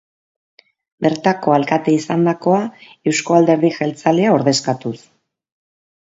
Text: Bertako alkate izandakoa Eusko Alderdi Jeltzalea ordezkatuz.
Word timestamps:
Bertako 1.05 1.51
alkate 1.57 1.93
izandakoa 1.97 2.61
Eusko 3.11 3.35
Alderdi 3.41 3.71
Jeltzalea 3.75 4.31
ordezkatuz. 4.37 4.95